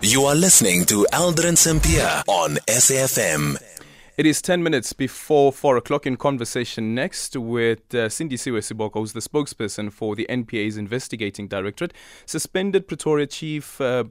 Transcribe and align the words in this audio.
You 0.00 0.26
are 0.26 0.36
listening 0.36 0.84
to 0.86 1.04
Aldrin 1.12 1.58
Sampear 1.58 2.22
on 2.28 2.54
SAFM. 2.68 3.56
It 4.18 4.26
is 4.26 4.42
10 4.42 4.64
minutes 4.64 4.92
before 4.94 5.52
4 5.52 5.76
o'clock 5.76 6.04
in 6.04 6.16
conversation 6.16 6.92
next 6.92 7.36
with 7.36 7.94
uh, 7.94 8.08
Sindisiwe 8.08 8.58
Seboka, 8.58 8.94
who's 8.94 9.12
the 9.12 9.20
spokesperson 9.20 9.92
for 9.92 10.16
the 10.16 10.26
NPA's 10.28 10.76
investigating 10.76 11.46
directorate. 11.46 11.94
Suspended 12.26 12.88
Pretoria 12.88 13.28
Chief 13.28 13.80
uh, 13.80 14.02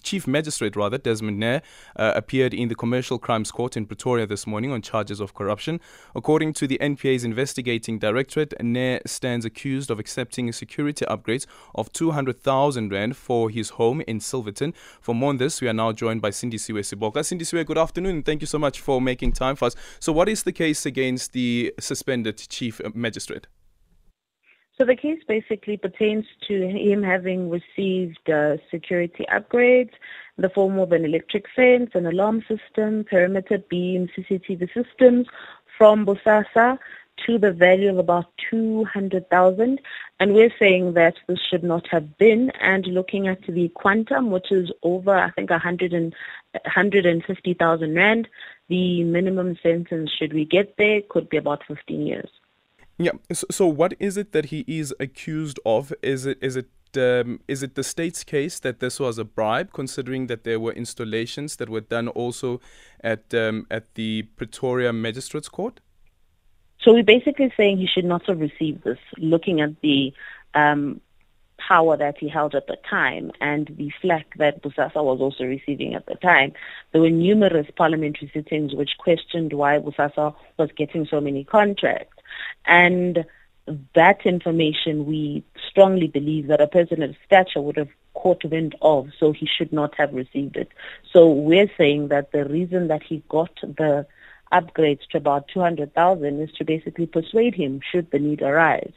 Chief 0.00 0.28
Magistrate, 0.28 0.76
rather, 0.76 0.96
Desmond 0.96 1.40
Nair, 1.40 1.62
uh, 1.96 2.12
appeared 2.14 2.54
in 2.54 2.68
the 2.68 2.76
Commercial 2.76 3.18
Crimes 3.18 3.50
Court 3.50 3.76
in 3.76 3.84
Pretoria 3.84 4.28
this 4.28 4.46
morning 4.46 4.70
on 4.70 4.80
charges 4.80 5.18
of 5.18 5.34
corruption. 5.34 5.80
According 6.14 6.52
to 6.52 6.68
the 6.68 6.78
NPA's 6.80 7.24
investigating 7.24 7.98
directorate, 7.98 8.54
Nair 8.62 9.00
stands 9.06 9.44
accused 9.44 9.90
of 9.90 9.98
accepting 9.98 10.52
security 10.52 11.04
upgrades 11.06 11.46
of 11.74 11.92
200,000 11.92 12.92
Rand 12.92 13.16
for 13.16 13.50
his 13.50 13.70
home 13.70 14.02
in 14.02 14.20
Silverton. 14.20 14.72
For 15.00 15.16
more 15.16 15.30
on 15.30 15.38
this, 15.38 15.60
we 15.60 15.66
are 15.66 15.72
now 15.72 15.90
joined 15.90 16.22
by 16.22 16.30
Sindisiwe 16.30 16.82
Seboka. 16.82 17.24
Cindy 17.24 17.44
Siwe, 17.44 17.66
good 17.66 17.76
afternoon, 17.76 18.22
thank 18.22 18.40
you 18.40 18.46
so 18.46 18.60
much 18.60 18.80
for 18.80 19.00
making 19.00 19.31
time 19.32 19.56
for 19.56 19.66
us. 19.66 19.76
So, 20.00 20.12
what 20.12 20.28
is 20.28 20.42
the 20.42 20.52
case 20.52 20.86
against 20.86 21.32
the 21.32 21.74
suspended 21.78 22.38
chief 22.38 22.80
magistrate? 22.94 23.46
So 24.78 24.86
the 24.86 24.96
case 24.96 25.20
basically 25.28 25.76
pertains 25.76 26.24
to 26.48 26.66
him 26.66 27.02
having 27.02 27.50
received 27.50 28.28
uh, 28.28 28.56
security 28.70 29.24
upgrades 29.30 29.92
in 30.36 30.42
the 30.42 30.48
form 30.48 30.78
of 30.78 30.92
an 30.92 31.04
electric 31.04 31.44
fence, 31.54 31.90
an 31.94 32.06
alarm 32.06 32.42
system, 32.48 33.04
perimeter 33.04 33.58
beam, 33.58 34.08
CCTV 34.16 34.72
systems 34.72 35.28
from 35.76 36.06
Bosasa 36.06 36.78
to 37.26 37.38
the 37.38 37.52
value 37.52 37.90
of 37.90 37.98
about 37.98 38.26
200,000 38.50 39.80
and 40.18 40.34
we're 40.34 40.52
saying 40.58 40.94
that 40.94 41.14
this 41.28 41.38
should 41.48 41.62
not 41.62 41.86
have 41.88 42.16
been 42.18 42.50
and 42.60 42.86
looking 42.86 43.28
at 43.28 43.42
the 43.46 43.68
quantum 43.74 44.30
which 44.30 44.50
is 44.50 44.72
over 44.82 45.14
I 45.14 45.30
think 45.30 45.50
100 45.50 45.92
and, 45.92 46.14
150,000 46.52 47.94
rand 47.94 48.28
the 48.72 49.04
minimum 49.04 49.50
sentence 49.62 50.10
should 50.18 50.32
we 50.32 50.44
get 50.44 50.74
there 50.78 51.00
could 51.08 51.28
be 51.28 51.36
about 51.44 51.60
15 51.68 52.06
years 52.10 52.30
yeah 52.98 53.16
so, 53.32 53.46
so 53.58 53.66
what 53.66 53.94
is 53.98 54.16
it 54.16 54.32
that 54.32 54.46
he 54.46 54.64
is 54.66 54.94
accused 55.06 55.58
of 55.64 55.92
is 56.02 56.26
it 56.26 56.38
is 56.40 56.56
it 56.56 56.68
um, 56.96 57.40
is 57.48 57.62
it 57.62 57.74
the 57.74 57.84
state's 57.84 58.24
case 58.24 58.58
that 58.60 58.80
this 58.80 59.00
was 59.00 59.18
a 59.18 59.24
bribe, 59.24 59.72
considering 59.72 60.26
that 60.26 60.44
there 60.44 60.60
were 60.60 60.72
installations 60.72 61.56
that 61.56 61.68
were 61.68 61.80
done 61.80 62.08
also 62.08 62.60
at 63.02 63.32
um, 63.34 63.66
at 63.70 63.94
the 63.94 64.22
Pretoria 64.36 64.92
Magistrates 64.92 65.48
Court? 65.48 65.80
So 66.82 66.92
we're 66.92 67.04
basically 67.04 67.52
saying 67.56 67.78
he 67.78 67.86
should 67.86 68.04
not 68.04 68.26
have 68.26 68.40
received 68.40 68.84
this, 68.84 68.98
looking 69.18 69.60
at 69.60 69.80
the 69.82 70.12
um, 70.54 71.00
power 71.68 71.96
that 71.96 72.18
he 72.18 72.28
held 72.28 72.54
at 72.54 72.66
the 72.66 72.76
time 72.88 73.30
and 73.40 73.66
the 73.78 73.90
flack 74.00 74.26
that 74.38 74.62
Bosasa 74.62 75.02
was 75.02 75.20
also 75.20 75.44
receiving 75.44 75.94
at 75.94 76.06
the 76.06 76.14
time. 76.16 76.52
There 76.92 77.00
were 77.00 77.10
numerous 77.10 77.66
parliamentary 77.76 78.30
sittings 78.32 78.74
which 78.74 78.98
questioned 78.98 79.52
why 79.52 79.78
Bosasa 79.78 80.34
was 80.58 80.70
getting 80.76 81.06
so 81.06 81.20
many 81.20 81.44
contracts. 81.44 82.16
And 82.66 83.24
that 83.94 84.26
information 84.26 85.06
we 85.06 85.44
strongly 85.70 86.08
believe 86.08 86.48
that 86.48 86.60
a 86.60 86.66
person 86.66 87.02
of 87.02 87.14
stature 87.26 87.60
would 87.60 87.76
have 87.76 87.90
caught 88.14 88.44
wind 88.44 88.74
of, 88.82 89.08
so 89.18 89.32
he 89.32 89.46
should 89.46 89.72
not 89.72 89.94
have 89.96 90.12
received 90.12 90.56
it. 90.56 90.68
So 91.12 91.28
we're 91.28 91.70
saying 91.78 92.08
that 92.08 92.32
the 92.32 92.44
reason 92.44 92.88
that 92.88 93.02
he 93.02 93.22
got 93.28 93.54
the 93.62 94.06
upgrades 94.52 95.06
to 95.10 95.18
about 95.18 95.48
200,000 95.48 96.40
is 96.40 96.52
to 96.52 96.64
basically 96.64 97.06
persuade 97.06 97.54
him, 97.54 97.80
should 97.90 98.10
the 98.10 98.18
need 98.18 98.42
arise, 98.42 98.92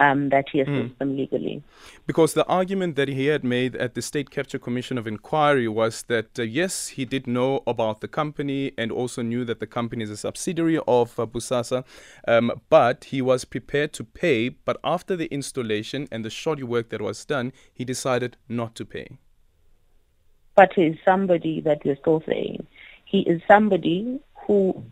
um, 0.00 0.28
that 0.28 0.46
he 0.50 0.60
assists 0.60 0.94
mm. 0.94 0.98
them 0.98 1.16
legally. 1.16 1.62
Because 2.06 2.34
the 2.34 2.44
argument 2.46 2.96
that 2.96 3.08
he 3.08 3.26
had 3.26 3.44
made 3.44 3.76
at 3.76 3.94
the 3.94 4.02
State 4.02 4.30
Capture 4.30 4.58
Commission 4.58 4.98
of 4.98 5.06
Inquiry 5.06 5.68
was 5.68 6.02
that, 6.04 6.38
uh, 6.38 6.42
yes, 6.42 6.88
he 6.88 7.04
did 7.04 7.26
know 7.26 7.62
about 7.66 8.00
the 8.00 8.08
company 8.08 8.72
and 8.76 8.92
also 8.92 9.22
knew 9.22 9.44
that 9.44 9.60
the 9.60 9.66
company 9.66 10.04
is 10.04 10.10
a 10.10 10.16
subsidiary 10.16 10.78
of 10.86 11.18
uh, 11.18 11.26
Bosasa, 11.26 11.84
um, 12.28 12.60
but 12.68 13.04
he 13.04 13.22
was 13.22 13.44
prepared 13.44 13.92
to 13.94 14.04
pay. 14.04 14.50
But 14.50 14.78
after 14.84 15.16
the 15.16 15.26
installation 15.26 16.08
and 16.12 16.24
the 16.24 16.30
shoddy 16.30 16.62
work 16.62 16.90
that 16.90 17.00
was 17.00 17.24
done, 17.24 17.52
he 17.72 17.84
decided 17.84 18.36
not 18.48 18.74
to 18.76 18.84
pay. 18.84 19.18
But 20.54 20.72
he 20.74 20.82
is 20.82 20.96
somebody 21.04 21.60
that 21.62 21.84
we're 21.84 21.96
still 21.96 22.22
saying. 22.26 22.66
He 23.04 23.20
is 23.20 23.40
somebody 23.46 24.20
who 24.46 24.84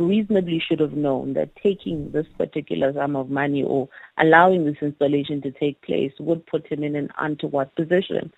reasonably 0.00 0.60
should 0.60 0.80
have 0.80 0.92
known 0.92 1.34
that 1.34 1.54
taking 1.62 2.10
this 2.12 2.26
particular 2.38 2.92
sum 2.92 3.16
of 3.16 3.30
money 3.30 3.62
or 3.62 3.88
allowing 4.18 4.64
this 4.64 4.76
installation 4.80 5.40
to 5.42 5.50
take 5.52 5.80
place 5.82 6.12
would 6.18 6.46
put 6.46 6.66
him 6.66 6.82
in 6.82 6.96
an 6.96 7.10
untoward 7.18 7.74
position. 7.74 8.32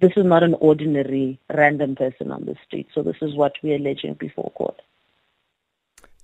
This 0.00 0.12
is 0.16 0.24
not 0.24 0.42
an 0.42 0.54
ordinary 0.54 1.38
random 1.54 1.94
person 1.94 2.30
on 2.30 2.44
the 2.44 2.56
street. 2.66 2.88
So 2.94 3.02
this 3.02 3.16
is 3.22 3.34
what 3.34 3.52
we're 3.62 3.76
alleging 3.76 4.14
before 4.14 4.50
court. 4.52 4.80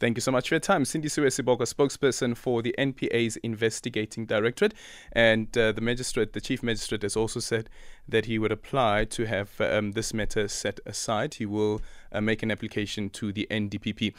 Thank 0.03 0.17
you 0.17 0.21
so 0.21 0.33
much 0.33 0.49
for 0.49 0.57
your 0.57 0.61
time. 0.61 0.85
Cindy 0.85 1.07
Seboka, 1.07 1.63
spokesperson 1.63 2.37
for 2.37 2.61
the 2.61 2.75
NPA's 2.77 3.37
investigating 3.37 4.27
directorate. 4.27 4.75
And 5.13 5.57
uh, 5.57 5.71
the 5.71 5.81
magistrate, 5.81 6.33
the 6.33 6.41
chief 6.41 6.61
magistrate, 6.61 7.03
has 7.03 7.17
also 7.17 7.39
said 7.39 7.71
that 8.09 8.25
he 8.25 8.37
would 8.37 8.51
apply 8.51 9.05
to 9.05 9.27
have 9.27 9.61
um, 9.61 9.93
this 9.93 10.13
matter 10.13 10.49
set 10.49 10.81
aside. 10.87 11.35
He 11.35 11.47
will 11.47 11.83
uh, 12.11 12.21
make 12.21 12.43
an 12.43 12.51
application 12.51 13.11
to 13.11 13.33
the 13.33 13.47
NDPP. 13.49 14.13